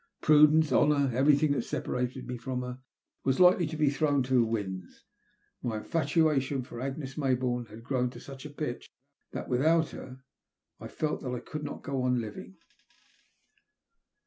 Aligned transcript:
Prudence, 0.19 0.71
honour, 0.73 1.11
every 1.15 1.35
thing 1.35 1.51
that 1.51 1.61
separated 1.61 2.25
me 2.25 2.35
from 2.35 2.61
her 2.63 2.79
was 3.23 3.39
likely 3.39 3.67
to 3.67 3.77
be 3.77 3.91
thrown 3.91 4.23
to 4.23 4.33
the 4.33 4.43
winds. 4.43 5.05
My 5.61 5.77
infatuation 5.77 6.63
for 6.63 6.81
Agnes 6.81 7.19
May 7.19 7.35
bourne 7.35 7.65
had 7.67 7.83
grown 7.83 8.09
to 8.09 8.19
such 8.19 8.43
a 8.43 8.49
pitch 8.49 8.89
that 9.31 9.47
without 9.47 9.89
her 9.91 10.23
I 10.79 10.87
felt 10.87 11.21
that 11.21 11.31
I 11.35 11.39
could 11.39 11.63
not 11.63 11.83
go 11.83 12.01
on 12.01 12.19
living. 12.19 12.55